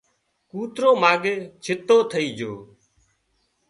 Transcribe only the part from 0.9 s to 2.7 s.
ماڳئي ڇتو ٿئي جھو